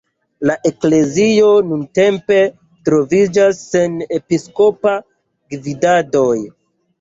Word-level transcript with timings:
La 0.49 0.53
eklezio 0.67 1.49
nuntempe 1.73 2.37
troviĝas 2.89 3.61
sen 3.75 4.01
episkopa 4.19 4.95
gvidado. 5.57 6.27